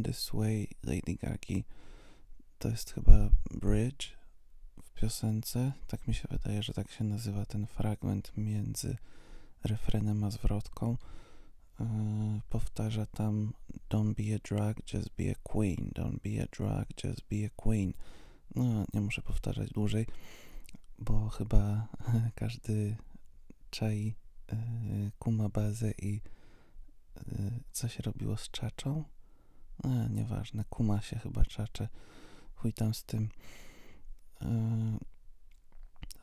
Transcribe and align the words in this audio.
This 0.00 0.30
Way 0.32 0.68
Lady 0.82 1.14
Gagi. 1.14 1.64
To 2.58 2.68
jest 2.68 2.94
chyba 2.94 3.28
bridge 3.50 4.16
w 4.82 4.90
piosence. 4.92 5.72
Tak 5.86 6.08
mi 6.08 6.14
się 6.14 6.28
wydaje, 6.30 6.62
że 6.62 6.72
tak 6.72 6.90
się 6.90 7.04
nazywa 7.04 7.46
ten 7.46 7.66
fragment 7.66 8.32
między 8.36 8.96
refrenem 9.64 10.24
a 10.24 10.30
zwrotką. 10.30 10.96
Yy, 11.80 11.86
powtarza 12.48 13.06
tam 13.06 13.52
Don't 13.90 14.14
be 14.14 14.34
a 14.34 14.38
drug, 14.38 14.92
just 14.94 15.10
be 15.16 15.30
a 15.30 15.34
queen. 15.42 15.90
Don't 15.94 16.20
be 16.20 16.42
a 16.42 16.46
drug, 16.46 16.86
just 17.04 17.28
be 17.28 17.46
a 17.46 17.50
queen. 17.56 17.92
No, 18.54 18.84
nie 18.94 19.00
muszę 19.00 19.22
powtarzać 19.22 19.70
dłużej, 19.70 20.06
bo 20.98 21.28
chyba 21.28 21.88
każdy 22.34 22.96
czai 23.70 24.14
yy, 24.52 25.10
kuma 25.18 25.48
bazę 25.48 25.90
i 25.90 26.12
yy, 26.12 27.60
co 27.72 27.88
się 27.88 28.02
robiło 28.02 28.36
z 28.36 28.50
czaczą. 28.50 29.04
No, 29.84 30.08
nieważne, 30.08 30.64
kuma 30.70 31.00
się 31.00 31.18
chyba 31.18 31.44
czacze. 31.44 31.88
Chuj 32.54 32.72
tam 32.72 32.94
z 32.94 33.04
tym. 33.04 33.28
Yy, 34.40 34.48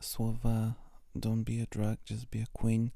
słowa 0.00 0.74
Don't 1.16 1.44
be 1.44 1.62
a 1.62 1.66
drug, 1.66 2.10
just 2.10 2.26
be 2.26 2.42
a 2.42 2.46
queen 2.52 2.90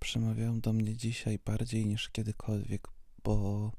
przemawiają 0.00 0.60
do 0.60 0.72
mnie 0.72 0.96
dzisiaj 0.96 1.38
bardziej 1.44 1.86
niż 1.86 2.10
kiedykolwiek, 2.10 2.88
bo 3.24 3.72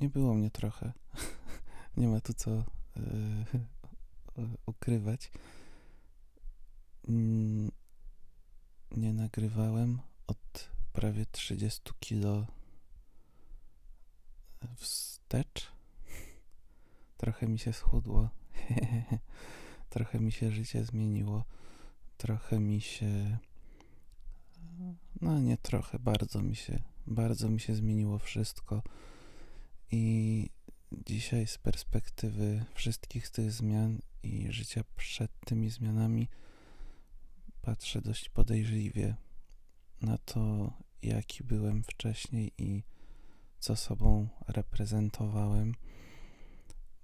nie 0.00 0.08
było 0.08 0.34
mnie 0.34 0.50
trochę. 0.50 0.92
nie 1.96 2.08
ma 2.08 2.20
tu 2.20 2.34
co 2.34 2.50
yy, 2.50 2.64
ukrywać. 4.66 5.30
Mm, 7.08 7.70
nie 8.96 9.12
nagrywałem 9.12 10.00
od 10.26 10.70
prawie 10.92 11.26
30 11.26 11.80
kilo 12.00 12.46
wstecz. 14.76 15.72
Trochę 17.16 17.46
mi 17.46 17.58
się 17.58 17.72
schudło. 17.72 18.30
trochę 19.90 20.20
mi 20.20 20.32
się 20.32 20.50
życie 20.50 20.84
zmieniło. 20.84 21.44
Trochę 22.16 22.60
mi 22.60 22.80
się 22.80 23.38
no 25.20 25.40
nie 25.40 25.56
trochę, 25.56 25.98
bardzo 25.98 26.42
mi 26.42 26.56
się, 26.56 26.82
bardzo 27.06 27.48
mi 27.48 27.60
się 27.60 27.74
zmieniło 27.74 28.18
wszystko. 28.18 28.82
I 29.90 30.50
dzisiaj 31.06 31.46
z 31.46 31.58
perspektywy 31.58 32.64
wszystkich 32.74 33.30
tych 33.30 33.52
zmian 33.52 33.98
i 34.22 34.52
życia 34.52 34.84
przed 34.96 35.30
tymi 35.46 35.70
zmianami 35.70 36.28
patrzę 37.62 38.00
dość 38.00 38.28
podejrzliwie 38.28 39.16
na 40.00 40.18
to, 40.18 40.72
jaki 41.02 41.44
byłem 41.44 41.82
wcześniej 41.82 42.52
i 42.58 42.82
co 43.64 43.76
sobą 43.76 44.28
reprezentowałem. 44.48 45.74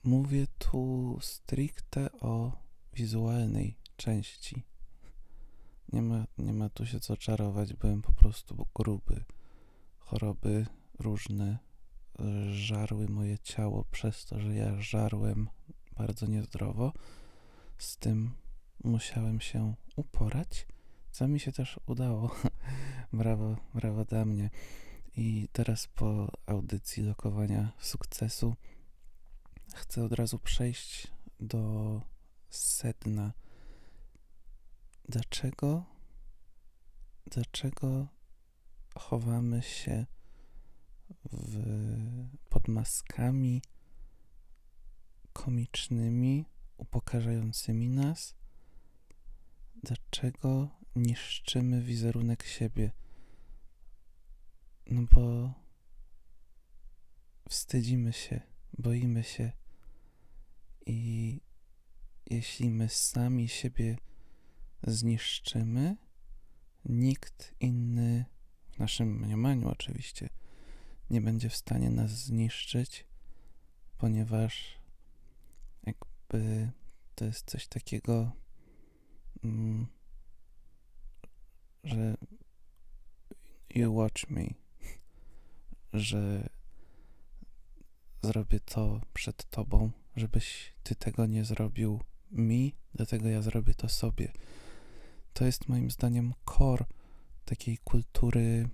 Mówię 0.04 0.46
tu 0.58 1.18
stricte 1.20 2.12
o 2.12 2.52
wizualnej 2.92 3.76
części 3.96 4.62
nie 5.92 6.02
ma, 6.02 6.26
nie 6.38 6.52
ma 6.52 6.68
tu 6.68 6.86
się 6.86 7.00
co 7.00 7.16
czarować, 7.16 7.74
byłem 7.74 8.02
po 8.02 8.12
prostu 8.12 8.66
gruby. 8.74 9.24
Choroby 9.98 10.66
różne 10.98 11.58
żarły 12.50 13.08
moje 13.08 13.38
ciało 13.38 13.84
przez 13.90 14.24
to, 14.24 14.40
że 14.40 14.54
ja 14.54 14.82
żarłem 14.82 15.48
bardzo 15.96 16.26
niezdrowo. 16.26 16.92
Z 17.78 17.96
tym 17.96 18.30
musiałem 18.84 19.40
się 19.40 19.74
uporać, 19.96 20.66
co 21.10 21.28
mi 21.28 21.40
się 21.40 21.52
też 21.52 21.80
udało. 21.86 22.36
brawo, 23.12 23.56
brawo 23.74 24.04
dla 24.04 24.24
mnie. 24.24 24.50
I 25.16 25.48
teraz 25.52 25.86
po 25.86 26.32
audycji 26.46 27.02
lokowania 27.02 27.72
sukcesu 27.78 28.56
chcę 29.74 30.04
od 30.04 30.12
razu 30.12 30.38
przejść 30.38 31.06
do 31.40 32.02
sedna 32.50 33.32
dlaczego, 35.08 35.84
dlaczego 37.30 38.06
chowamy 38.94 39.62
się 39.62 40.06
w, 41.32 41.58
pod 42.48 42.68
maskami 42.68 43.62
komicznymi, 45.32 46.44
upokarzającymi 46.76 47.88
nas? 47.88 48.34
Dlaczego 49.82 50.68
niszczymy 50.96 51.82
wizerunek 51.82 52.44
siebie? 52.44 52.92
No 54.90 55.02
bo 55.02 55.54
wstydzimy 57.48 58.12
się, 58.12 58.40
boimy 58.78 59.24
się 59.24 59.52
i 60.86 61.40
jeśli 62.30 62.70
my 62.70 62.88
sami 62.88 63.48
siebie 63.48 63.96
zniszczymy, 64.82 65.96
nikt 66.84 67.54
inny, 67.60 68.24
w 68.70 68.78
naszym 68.78 69.20
mniemaniu 69.20 69.68
oczywiście, 69.68 70.28
nie 71.10 71.20
będzie 71.20 71.48
w 71.48 71.56
stanie 71.56 71.90
nas 71.90 72.10
zniszczyć, 72.10 73.06
ponieważ 73.98 74.78
jakby 75.86 76.70
to 77.14 77.24
jest 77.24 77.50
coś 77.50 77.66
takiego, 77.66 78.32
mm, 79.44 79.86
że 81.84 82.16
you 83.74 83.94
watch 83.94 84.30
me, 84.30 84.59
że 85.92 86.48
zrobię 88.22 88.60
to 88.60 89.00
przed 89.12 89.50
tobą, 89.50 89.90
żebyś 90.16 90.74
ty 90.82 90.94
tego 90.94 91.26
nie 91.26 91.44
zrobił 91.44 92.00
mi, 92.30 92.74
dlatego 92.94 93.28
ja 93.28 93.42
zrobię 93.42 93.74
to 93.74 93.88
sobie 93.88 94.32
to 95.34 95.44
jest 95.44 95.68
moim 95.68 95.90
zdaniem 95.90 96.34
core 96.46 96.84
takiej 97.44 97.78
kultury 97.78 98.68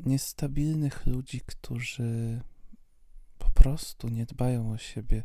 niestabilnych 0.00 1.06
ludzi, 1.06 1.40
którzy 1.46 2.40
po 3.38 3.50
prostu 3.50 4.08
nie 4.08 4.26
dbają 4.26 4.72
o 4.72 4.78
siebie, 4.78 5.24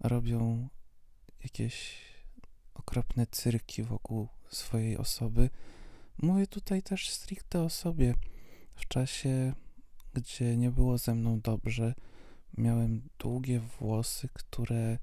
robią 0.00 0.68
jakieś 1.42 2.00
okropne 2.74 3.26
cyrki 3.26 3.82
wokół 3.82 4.28
swojej 4.48 4.96
osoby. 4.96 5.50
Mówię 6.18 6.46
tutaj 6.46 6.82
też 6.82 7.10
stricte 7.10 7.62
o 7.62 7.70
sobie. 7.70 8.14
W 8.74 8.88
czasie, 8.88 9.52
gdzie 10.14 10.56
nie 10.56 10.70
było 10.70 10.98
ze 10.98 11.14
mną 11.14 11.40
dobrze, 11.40 11.94
miałem 12.58 13.08
długie 13.18 13.60
włosy, 13.60 14.28
które 14.32 14.98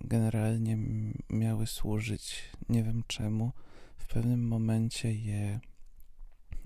generalnie 0.00 0.78
miały 1.30 1.66
służyć, 1.66 2.42
nie 2.68 2.82
wiem 2.82 3.02
czemu. 3.06 3.52
W 3.98 4.06
pewnym 4.06 4.48
momencie 4.48 5.12
je, 5.12 5.60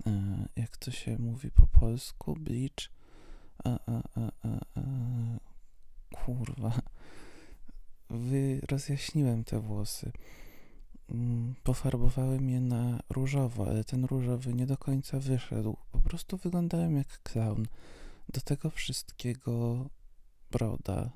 e, 0.07 0.45
jak 0.55 0.77
to 0.77 0.91
się 0.91 1.17
mówi 1.17 1.51
po 1.51 1.67
polsku, 1.67 2.35
bleach, 2.35 2.89
a, 3.63 3.79
a, 3.85 4.01
a, 4.15 4.31
a, 4.75 4.81
kurwa, 6.15 6.81
wy 8.09 8.61
rozjaśniłem 8.69 9.43
te 9.43 9.59
włosy. 9.59 10.11
Mm, 11.11 11.55
pofarbowałem 11.63 12.49
je 12.49 12.61
na 12.61 12.99
różowo, 13.09 13.67
ale 13.67 13.83
ten 13.83 14.05
różowy 14.05 14.53
nie 14.53 14.65
do 14.65 14.77
końca 14.77 15.19
wyszedł. 15.19 15.77
Po 15.91 15.99
prostu 15.99 16.37
wyglądałem 16.37 16.97
jak 16.97 17.23
clown. 17.23 17.65
Do 18.33 18.41
tego 18.41 18.69
wszystkiego 18.69 19.85
broda, 20.51 21.09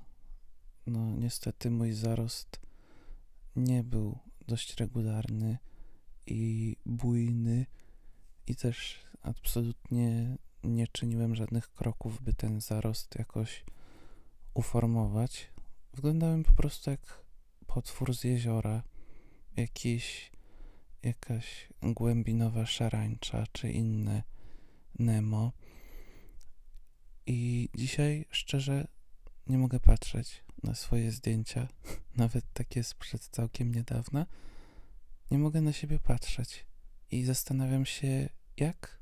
no 0.87 1.15
niestety 1.15 1.71
mój 1.71 1.93
zarost 1.93 2.59
nie 3.55 3.83
był 3.83 4.17
dość 4.47 4.75
regularny 4.75 5.57
i 6.27 6.75
bujny 6.85 7.65
i 8.47 8.55
też 8.55 8.99
absolutnie 9.21 10.37
nie 10.63 10.87
czyniłem 10.87 11.35
żadnych 11.35 11.73
kroków, 11.73 12.22
by 12.22 12.34
ten 12.34 12.61
zarost 12.61 13.16
jakoś 13.16 13.63
uformować. 14.53 15.49
Wyglądałem 15.93 16.43
po 16.43 16.53
prostu 16.53 16.89
jak 16.89 17.23
potwór 17.67 18.16
z 18.16 18.23
jeziora, 18.23 18.84
jakiś, 19.58 20.32
jakaś 21.03 21.70
głębinowa 21.82 22.66
szarańcza 22.66 23.44
czy 23.52 23.72
inne 23.72 24.23
Nemo. 25.00 25.52
I 27.26 27.70
dzisiaj 27.76 28.26
szczerze 28.32 28.88
nie 29.47 29.58
mogę 29.58 29.79
patrzeć 29.79 30.44
na 30.64 30.76
swoje 30.76 31.11
zdjęcia, 31.11 31.67
nawet 32.16 32.46
takie 32.53 32.84
sprzed 32.84 33.28
całkiem 33.28 33.73
niedawna, 33.73 34.26
nie 35.32 35.38
mogę 35.38 35.61
na 35.61 35.73
siebie 35.73 35.99
patrzeć 35.99 36.66
i 37.11 37.23
zastanawiam 37.23 37.85
się, 37.85 38.29
jak 38.58 38.99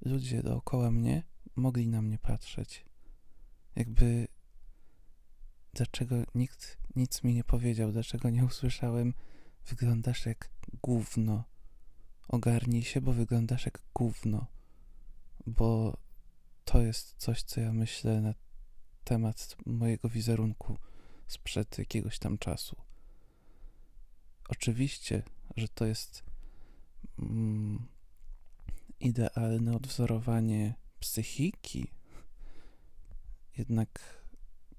ludzie 0.00 0.42
dookoła 0.42 0.90
mnie 0.90 1.22
mogli 1.56 1.86
na 1.86 2.02
mnie 2.02 2.18
patrzeć. 2.18 2.84
Jakby 3.76 4.28
dlaczego 5.74 6.16
nikt 6.34 6.78
nic 6.96 7.22
mi 7.22 7.34
nie 7.34 7.44
powiedział, 7.44 7.92
dlaczego 7.92 8.30
nie 8.30 8.44
usłyszałem, 8.44 9.14
wyglądasz 9.68 10.26
jak 10.26 10.50
gówno. 10.82 11.44
Ogarnij 12.28 12.82
się, 12.82 13.00
bo 13.00 13.12
wyglądasz 13.12 13.64
jak 13.64 13.82
gówno. 13.94 14.46
Bo 15.46 15.96
to 16.64 16.82
jest 16.82 17.14
coś, 17.18 17.42
co 17.42 17.60
ja 17.60 17.72
myślę 17.72 18.20
na 18.20 18.34
temat 19.04 19.56
mojego 19.66 20.08
wizerunku 20.08 20.76
sprzed 21.26 21.78
jakiegoś 21.78 22.18
tam 22.18 22.38
czasu. 22.38 22.76
Oczywiście, 24.48 25.22
że 25.56 25.68
to 25.68 25.86
jest 25.86 26.22
mm, 27.18 27.86
idealne 29.00 29.76
odwzorowanie 29.76 30.74
psychiki, 31.00 31.90
jednak 33.58 34.22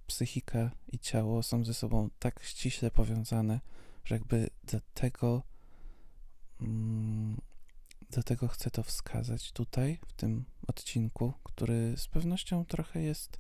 psychika 0.08 0.72
i 0.92 1.00
ciało 1.00 1.44
są 1.44 1.66
ze 1.66 1.74
sobą 1.74 2.10
tak 2.20 2.44
ściśle 2.44 2.92
powiązane, 2.92 3.60
że 4.10 4.16
jakby 4.16 4.50
dlatego 4.64 5.44
mm, 6.62 7.42
dlatego 8.10 8.48
chcę 8.48 8.72
to 8.72 8.84
wskazać 8.84 9.52
tutaj, 9.52 10.00
w 10.08 10.14
tym 10.14 10.46
odcinku, 10.68 11.34
który 11.44 11.94
z 11.98 12.08
pewnością 12.08 12.66
trochę 12.66 13.02
jest 13.02 13.40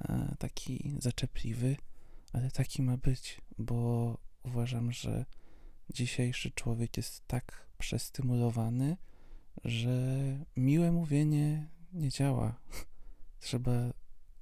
e, 0.00 0.34
taki 0.38 0.96
zaczepliwy, 0.98 1.76
ale 2.32 2.50
taki 2.50 2.82
ma 2.82 2.96
być, 2.96 3.40
bo 3.58 4.18
uważam, 4.42 4.92
że 4.92 5.24
dzisiejszy 5.90 6.50
człowiek 6.50 6.96
jest 6.96 7.26
tak 7.26 7.66
przestymulowany, 7.78 8.96
że 9.64 10.16
miłe 10.56 10.92
mówienie 10.92 11.68
nie 11.92 12.08
działa. 12.08 12.54
Trzeba 13.40 13.72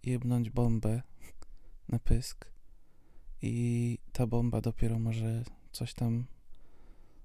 jebnąć 0.02 0.50
bombę 0.50 1.02
na 1.88 1.98
pysk 1.98 2.49
i 3.42 3.98
ta 4.12 4.26
bomba 4.26 4.60
dopiero 4.60 4.98
może 4.98 5.44
coś 5.72 5.94
tam 5.94 6.26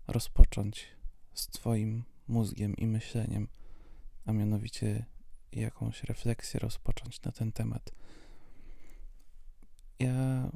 rozpocząć 0.08 0.88
z 1.34 1.48
Twoim 1.48 2.04
mózgiem 2.28 2.76
i 2.76 2.88
myśleniem, 2.88 3.48
a 4.26 4.34
mianowicie 4.34 5.06
jakąś 5.52 6.04
refleksję 6.04 6.60
rozpocząć 6.60 7.22
na 7.22 7.32
ten 7.32 7.52
temat. 7.52 7.92
Ja 10.00 10.52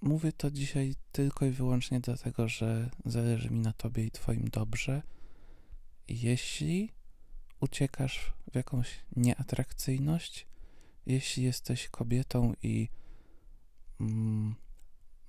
mówię 0.00 0.32
to 0.32 0.50
dzisiaj 0.50 0.94
tylko 1.12 1.46
i 1.46 1.50
wyłącznie 1.50 2.00
dlatego, 2.00 2.48
że 2.48 2.90
zależy 3.04 3.50
mi 3.50 3.60
na 3.60 3.72
Tobie 3.72 4.04
i 4.04 4.10
Twoim 4.10 4.48
dobrze. 4.48 5.02
Jeśli 6.08 6.92
uciekasz 7.60 8.32
w 8.52 8.54
jakąś 8.54 9.00
nieatrakcyjność, 9.16 10.46
jeśli 11.06 11.42
jesteś 11.42 11.88
kobietą 11.88 12.54
i 12.62 12.88
mm, 14.02 14.54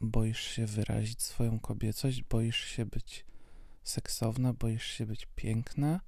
boisz 0.01 0.41
się 0.41 0.65
wyrazić 0.65 1.21
swoją 1.21 1.59
kobiecość, 1.59 2.23
boisz 2.23 2.65
się 2.65 2.85
być 2.85 3.25
seksowna, 3.83 4.53
boisz 4.53 4.85
się 4.85 5.05
być 5.05 5.27
piękna, 5.35 5.99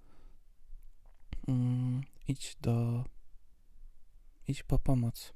mm, 1.47 2.03
idź 2.27 2.57
do. 2.61 3.05
idź 4.47 4.63
po 4.63 4.79
pomoc 4.79 5.33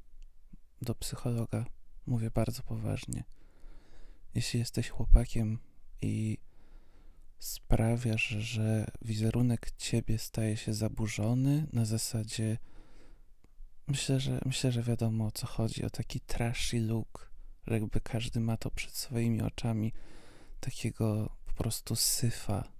do 0.82 0.96
psychologa. 0.96 1.66
Mówię 2.06 2.32
bardzo 2.32 2.64
poważnie. 2.64 3.24
Jeśli 4.36 4.60
jesteś 4.60 4.90
chłopakiem 4.90 5.60
i 6.02 6.38
sprawiasz, 7.40 8.28
że 8.28 8.86
wizerunek 9.02 9.72
ciebie 9.72 10.18
staje 10.18 10.58
się 10.58 10.74
zaburzony 10.74 11.68
na 11.74 11.86
zasadzie 11.86 12.58
myślę, 13.90 14.20
że 14.20 14.40
myślę, 14.46 14.72
że 14.72 14.84
wiadomo 14.84 15.26
o 15.26 15.32
co 15.32 15.48
chodzi, 15.48 15.86
o 15.86 15.90
taki 15.90 16.20
trashy 16.20 16.80
look, 16.80 17.32
że 17.68 17.74
jakby 17.74 18.02
każdy 18.02 18.40
ma 18.40 18.58
to 18.58 18.72
przed 18.72 18.96
swoimi 18.96 19.42
oczami 19.42 19.94
takiego 20.60 21.30
po 21.46 21.54
prostu 21.54 21.96
syfa. 21.96 22.72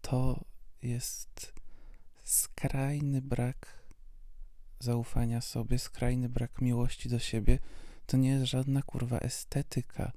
To 0.00 0.44
jest 0.82 1.52
skrajny 2.24 3.22
brak 3.22 3.84
zaufania 4.80 5.40
sobie, 5.40 5.78
skrajny 5.78 6.28
brak 6.28 6.60
miłości 6.60 7.08
do 7.08 7.18
siebie. 7.18 7.58
To 8.06 8.16
nie 8.16 8.28
jest 8.28 8.44
żadna 8.44 8.82
kurwa 8.82 9.18
estetyka. 9.18 10.12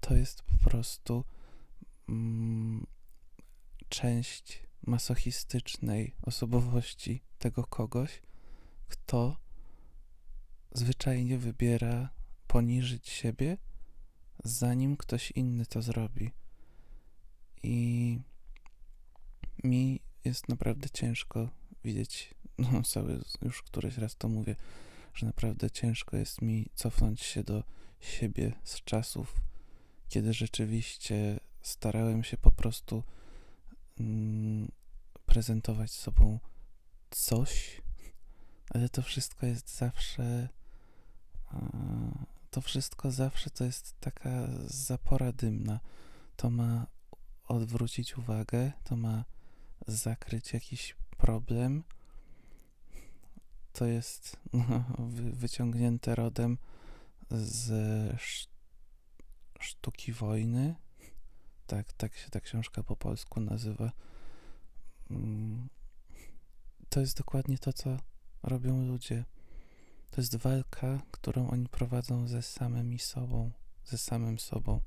To 0.00 0.14
jest 0.14 0.42
po 0.42 0.70
prostu 0.70 1.24
mm, 2.08 2.86
część 3.88 4.62
masochistycznej 4.86 6.14
osobowości 6.22 7.22
tego 7.38 7.64
kogoś, 7.64 8.22
kto 8.88 9.41
zwyczajnie 10.74 11.38
wybiera 11.38 12.10
poniżyć 12.46 13.08
siebie, 13.08 13.56
zanim 14.44 14.96
ktoś 14.96 15.30
inny 15.30 15.66
to 15.66 15.82
zrobi. 15.82 16.30
I 17.62 18.18
mi 19.64 20.00
jest 20.24 20.48
naprawdę 20.48 20.90
ciężko 20.90 21.50
widzieć, 21.84 22.34
no 22.72 22.82
cały 22.82 23.20
już 23.42 23.62
któryś 23.62 23.98
raz 23.98 24.16
to 24.16 24.28
mówię, 24.28 24.56
że 25.14 25.26
naprawdę 25.26 25.70
ciężko 25.70 26.16
jest 26.16 26.42
mi 26.42 26.66
cofnąć 26.74 27.22
się 27.22 27.44
do 27.44 27.64
siebie 28.00 28.52
z 28.64 28.84
czasów, 28.84 29.40
kiedy 30.08 30.32
rzeczywiście 30.32 31.40
starałem 31.62 32.24
się 32.24 32.36
po 32.36 32.50
prostu 32.50 33.02
mm, 34.00 34.68
prezentować 35.26 35.90
sobą 35.90 36.38
coś, 37.10 37.82
ale 38.70 38.88
to 38.88 39.02
wszystko 39.02 39.46
jest 39.46 39.76
zawsze. 39.76 40.48
To 42.50 42.60
wszystko 42.60 43.10
zawsze 43.10 43.50
to 43.50 43.64
jest 43.64 44.00
taka 44.00 44.30
zapora 44.66 45.32
dymna. 45.32 45.80
To 46.36 46.50
ma 46.50 46.86
odwrócić 47.48 48.18
uwagę, 48.18 48.72
to 48.84 48.96
ma 48.96 49.24
zakryć 49.86 50.52
jakiś 50.52 50.96
problem. 51.16 51.84
To 53.72 53.86
jest 53.86 54.36
no, 54.52 54.84
wyciągnięte 55.32 56.14
rodem 56.14 56.58
z 57.30 57.70
sztuki 59.60 60.12
wojny. 60.12 60.74
Tak, 61.66 61.92
tak 61.92 62.16
się 62.16 62.30
ta 62.30 62.40
książka 62.40 62.82
po 62.82 62.96
polsku 62.96 63.40
nazywa. 63.40 63.92
Mm, 65.10 65.68
to 66.88 67.00
jest 67.00 67.18
dokładnie 67.18 67.58
to, 67.58 67.72
co 67.72 67.96
robią 68.42 68.86
ludzie. 68.86 69.24
To 70.12 70.20
jest 70.20 70.36
walka, 70.36 71.02
którą 71.10 71.50
oni 71.50 71.68
prowadzą 71.68 72.28
ze 72.28 72.42
samymi 72.42 72.98
sobą, 72.98 73.50
ze 73.84 73.98
samym 73.98 74.38
sobą. 74.38 74.80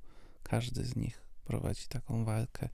Każdy 0.43 0.85
z 0.85 0.95
nich 0.95 1.25
prowadzi 1.45 1.87
taką 1.87 2.25
walkę, 2.25 2.69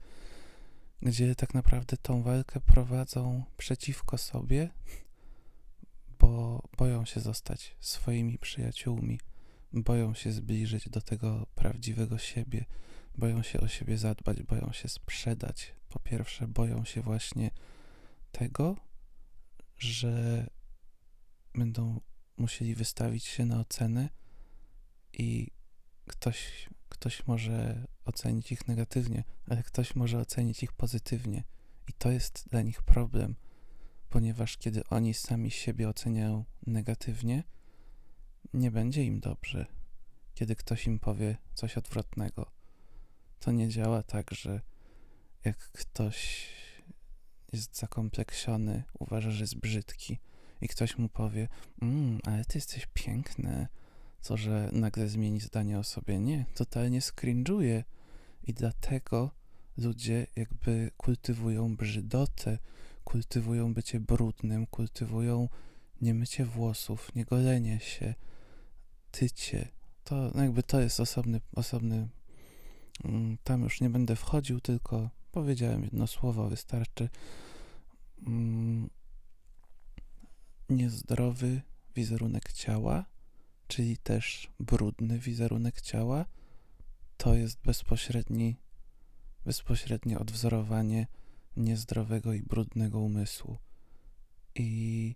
gdzie 1.02 1.34
tak 1.34 1.54
naprawdę 1.54 1.96
tą 1.96 2.22
walkę 2.22 2.60
prowadzą 2.60 3.44
przeciwko 3.56 4.18
sobie, 4.18 4.70
bo 6.18 6.62
boją 6.78 7.04
się 7.04 7.20
zostać 7.20 7.76
swoimi 7.80 8.38
przyjaciółmi, 8.38 9.20
boją 9.72 10.14
się 10.14 10.32
zbliżyć 10.32 10.88
do 10.88 11.00
tego 11.00 11.46
prawdziwego 11.54 12.18
siebie, 12.18 12.64
boją 13.14 13.42
się 13.42 13.60
o 13.60 13.68
siebie 13.68 13.98
zadbać, 13.98 14.42
boją 14.42 14.72
się 14.72 14.88
sprzedać. 14.88 15.74
Po 15.88 15.98
pierwsze, 15.98 16.48
boją 16.48 16.84
się 16.84 17.02
właśnie 17.02 17.50
tego, 18.32 18.76
że 19.78 20.46
będą 21.54 22.00
musieli 22.36 22.74
wystawić 22.74 23.24
się 23.24 23.46
na 23.46 23.60
ocenę 23.60 24.08
i 25.12 25.50
ktoś, 26.06 26.68
ktoś 26.88 27.26
może 27.26 27.86
ocenić 28.04 28.52
ich 28.52 28.68
negatywnie, 28.68 29.24
ale 29.48 29.62
ktoś 29.62 29.94
może 29.94 30.18
ocenić 30.18 30.62
ich 30.62 30.72
pozytywnie. 30.72 31.44
I 31.88 31.92
to 31.92 32.10
jest 32.10 32.48
dla 32.50 32.62
nich 32.62 32.82
problem, 32.82 33.36
ponieważ 34.10 34.56
kiedy 34.56 34.84
oni 34.88 35.14
sami 35.14 35.50
siebie 35.50 35.88
oceniają 35.88 36.44
negatywnie, 36.66 37.44
nie 38.54 38.70
będzie 38.70 39.04
im 39.04 39.20
dobrze. 39.20 39.66
Kiedy 40.34 40.56
ktoś 40.56 40.86
im 40.86 40.98
powie 40.98 41.36
coś 41.54 41.76
odwrotnego, 41.76 42.50
to 43.40 43.52
nie 43.52 43.68
działa 43.68 44.02
tak, 44.02 44.30
że 44.30 44.60
jak 45.44 45.58
ktoś 45.58 46.48
jest 47.52 47.78
zakompleksiony, 47.78 48.82
uważa, 48.98 49.30
że 49.30 49.40
jest 49.40 49.56
brzydki 49.56 50.18
i 50.62 50.68
ktoś 50.68 50.98
mu 50.98 51.08
powie, 51.08 51.48
mm, 51.82 52.18
ale 52.24 52.44
ty 52.44 52.58
jesteś 52.58 52.88
piękny, 52.94 53.66
co, 54.20 54.36
że 54.36 54.70
nagle 54.72 55.08
zmieni 55.08 55.40
zdanie 55.40 55.78
o 55.78 55.84
sobie. 55.84 56.18
Nie, 56.18 56.44
totalnie 56.54 57.00
skrinżuje 57.00 57.84
i 58.46 58.54
dlatego 58.54 59.30
ludzie 59.76 60.26
jakby 60.36 60.90
kultywują 60.96 61.76
brzydotę, 61.76 62.58
kultywują 63.04 63.74
bycie 63.74 64.00
brudnym, 64.00 64.66
kultywują 64.66 65.48
niemycie 66.00 66.44
włosów, 66.44 67.14
niegolenie 67.14 67.80
się, 67.80 68.14
tycie. 69.10 69.68
To 70.04 70.30
no 70.34 70.42
jakby 70.42 70.62
to 70.62 70.80
jest 70.80 71.00
osobny, 71.00 71.40
osobny 71.54 72.08
mm, 73.04 73.38
tam 73.44 73.62
już 73.62 73.80
nie 73.80 73.90
będę 73.90 74.16
wchodził, 74.16 74.60
tylko 74.60 75.10
powiedziałem 75.32 75.84
jedno 75.84 76.06
słowo, 76.06 76.48
wystarczy. 76.48 77.08
Niezdrowy 80.68 81.62
wizerunek 81.94 82.52
ciała, 82.52 83.04
czyli 83.68 83.96
też 83.96 84.50
brudny 84.60 85.18
wizerunek 85.18 85.80
ciała, 85.80 86.24
to 87.16 87.34
jest 87.34 87.60
bezpośredni, 87.64 88.56
bezpośrednie 89.44 90.18
odwzorowanie 90.18 91.06
niezdrowego 91.56 92.32
i 92.32 92.42
brudnego 92.42 93.00
umysłu. 93.00 93.58
I 94.54 95.14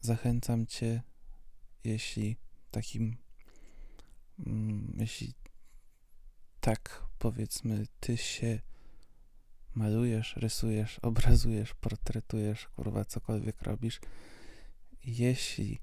zachęcam 0.00 0.66
Cię, 0.66 1.02
jeśli 1.84 2.36
takim, 2.70 3.16
mm, 4.46 4.96
jeśli 4.98 5.34
tak 6.60 7.06
powiedzmy, 7.18 7.86
Ty 8.00 8.16
się 8.16 8.60
malujesz, 9.74 10.36
rysujesz, 10.36 10.98
obrazujesz, 10.98 11.74
portretujesz, 11.74 12.68
kurwa, 12.68 13.04
cokolwiek 13.04 13.62
robisz, 13.62 14.00
jeśli 15.04 15.78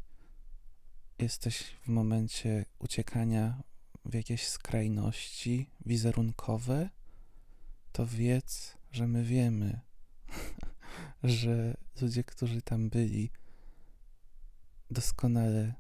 jesteś 1.20 1.64
w 1.64 1.88
momencie 1.88 2.66
uciekania 2.80 3.64
w 4.06 4.14
jakieś 4.14 4.48
skrajności 4.48 5.70
wizerunkowe, 5.86 6.90
to 7.92 8.08
wiedz, 8.08 8.78
że 8.92 9.08
my 9.08 9.24
wiemy, 9.24 9.80
że 11.24 11.78
ludzie, 12.02 12.24
którzy 12.24 12.62
tam 12.62 12.90
byli, 12.90 13.32
doskonale 14.92 15.74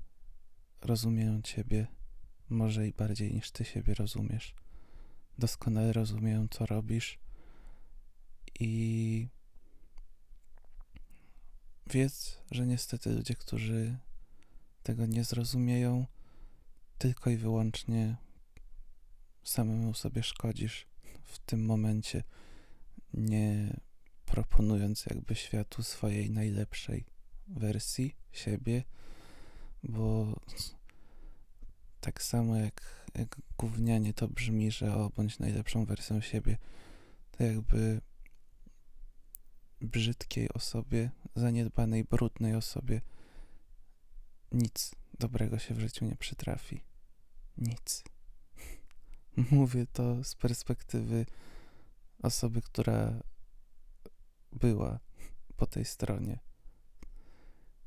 rozumieją 0.81 1.41
Ciebie, 1.41 1.87
może 2.49 2.87
i 2.87 2.93
bardziej 2.93 3.33
niż 3.33 3.51
Ty 3.51 3.65
siebie 3.65 3.93
rozumiesz. 3.93 4.55
Doskonale 5.37 5.93
rozumieją, 5.93 6.47
co 6.47 6.65
robisz 6.65 7.19
i 8.59 9.27
wiedz, 11.87 12.37
że 12.51 12.65
niestety 12.65 13.09
ludzie, 13.09 13.35
którzy 13.35 13.97
tego 14.83 15.05
nie 15.05 15.23
zrozumieją, 15.23 16.05
tylko 16.97 17.29
i 17.29 17.37
wyłącznie 17.37 18.15
samemu 19.43 19.93
sobie 19.93 20.23
szkodzisz 20.23 20.87
w 21.23 21.39
tym 21.39 21.65
momencie, 21.65 22.23
nie 23.13 23.79
proponując 24.25 25.05
jakby 25.05 25.35
światu 25.35 25.83
swojej 25.83 26.31
najlepszej 26.31 27.05
wersji 27.47 28.15
siebie, 28.31 28.83
bo 29.83 30.35
tak 31.99 32.23
samo 32.23 32.57
jak, 32.57 33.07
jak 33.15 33.41
gównianie 33.57 34.13
to 34.13 34.27
brzmi, 34.27 34.71
że 34.71 34.95
o, 34.95 35.09
bądź 35.09 35.39
najlepszą 35.39 35.85
wersją 35.85 36.21
siebie, 36.21 36.57
to 37.31 37.43
jakby 37.43 38.01
brzydkiej 39.85 40.49
osobie, 40.49 41.11
zaniedbanej, 41.35 42.03
brudnej 42.03 42.55
osobie 42.55 43.01
nic 44.55 44.95
dobrego 45.19 45.59
się 45.59 45.73
w 45.73 45.79
życiu 45.79 46.05
nie 46.05 46.15
przytrafi. 46.15 46.83
Nic. 47.57 48.03
Mówię 49.51 49.85
to 49.93 50.23
z 50.23 50.35
perspektywy 50.35 51.25
osoby, 52.23 52.61
która 52.61 53.23
była 54.51 54.99
po 55.55 55.67
tej 55.67 55.85
stronie. 55.85 56.39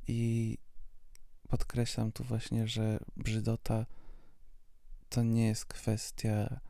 I 0.09 0.59
podkreślam 1.49 2.12
tu 2.12 2.25
właśnie, 2.25 2.69
że 2.69 2.99
brzydota 3.17 3.87
to 5.09 5.23
nie 5.23 5.47
jest 5.47 5.64
kwestia 5.64 6.61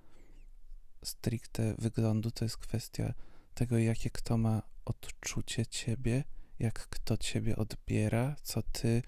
stricte 1.04 1.74
wyglądu, 1.78 2.30
to 2.30 2.44
jest 2.44 2.56
kwestia 2.56 3.14
tego, 3.54 3.78
jakie 3.78 4.10
kto 4.10 4.38
ma 4.38 4.62
odczucie 4.88 5.66
ciebie, 5.66 6.24
jak 6.58 6.88
kto 6.88 7.16
ciebie 7.16 7.56
odbiera, 7.56 8.36
co 8.42 8.62
ty 8.62 9.02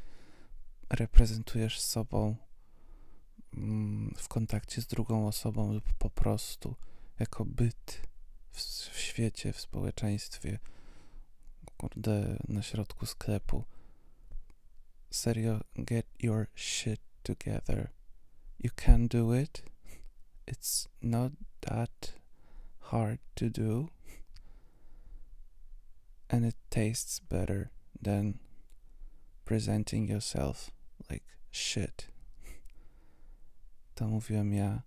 reprezentujesz 0.90 1.80
sobą 1.80 2.36
mm, 3.56 4.14
w 4.16 4.28
kontakcie 4.28 4.82
z 4.82 4.86
drugą 4.86 5.26
osobą 5.26 5.72
lub 5.72 5.92
po 5.92 6.10
prostu 6.10 6.76
jako 7.18 7.44
byt 7.44 8.02
w, 8.50 8.62
w 8.92 8.98
świecie, 8.98 9.52
w 9.52 9.60
społeczeństwie, 9.60 10.58
kurde, 11.76 12.36
na 12.48 12.62
środku 12.62 13.06
sklepu. 13.06 13.64
Serio, 15.10 15.60
get 15.74 16.06
your 16.18 16.46
shit 16.54 17.00
together. 17.22 17.90
You 18.58 18.70
can 18.76 19.08
do 19.08 19.34
it. 19.34 19.62
It's 20.46 20.88
not 21.02 21.32
that 21.60 22.14
hard 22.78 23.20
to 23.34 23.50
do. 23.50 23.88
And 26.32 26.44
it 26.44 26.56
tastes 26.70 27.20
better 27.20 27.70
than 28.02 28.38
presenting 29.44 30.08
yourself 30.08 30.70
like 31.10 31.24
shit. 31.50 32.10
To 33.94 34.08
mówiłem 34.08 34.54
ja. 34.54 34.82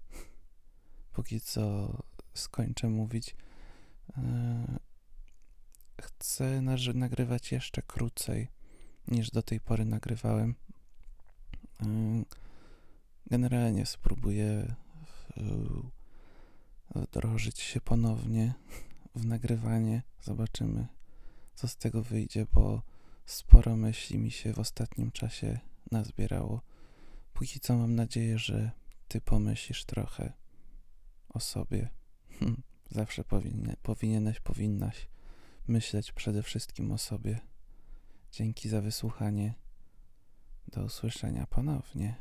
Póki 1.13 1.41
co 1.41 1.97
skończę 2.33 2.89
mówić. 2.89 3.35
E, 4.17 4.79
chcę 6.01 6.61
nagrywać 6.93 7.51
jeszcze 7.51 7.81
krócej 7.81 8.47
niż 9.07 9.31
do 9.31 9.43
tej 9.43 9.59
pory 9.59 9.85
nagrywałem. 9.85 10.55
E, 11.81 11.85
generalnie 13.25 13.85
spróbuję 13.85 14.75
wdrożyć 16.95 17.59
się 17.59 17.81
ponownie 17.81 18.53
w 19.15 19.25
nagrywanie. 19.25 20.01
Zobaczymy, 20.21 20.87
co 21.55 21.67
z 21.67 21.77
tego 21.77 22.03
wyjdzie, 22.03 22.45
bo 22.53 22.81
sporo 23.25 23.75
myśli 23.75 24.17
mi 24.17 24.31
się 24.31 24.53
w 24.53 24.59
ostatnim 24.59 25.11
czasie 25.11 25.59
nazbierało. 25.91 26.61
Póki 27.33 27.59
co 27.59 27.77
mam 27.77 27.95
nadzieję, 27.95 28.37
że 28.37 28.71
ty 29.07 29.21
pomyślisz 29.21 29.85
trochę 29.85 30.33
o 31.29 31.39
sobie. 31.39 31.89
Hm, 32.39 32.63
zawsze 32.89 33.23
powinien, 33.23 33.75
powinieneś, 33.83 34.39
powinnaś 34.39 35.07
myśleć 35.67 36.11
przede 36.11 36.43
wszystkim 36.43 36.91
o 36.91 36.97
sobie. 36.97 37.39
Dzięki 38.31 38.69
za 38.69 38.81
wysłuchanie. 38.81 39.53
Do 40.67 40.83
usłyszenia 40.83 41.47
ponownie. 41.47 42.15